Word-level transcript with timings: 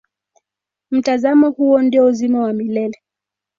Mtazamo 0.91 1.49
huo 1.49 1.81
ndio 1.81 2.05
uzima 2.05 2.39
wa 2.43 2.53
milele. 2.53 3.01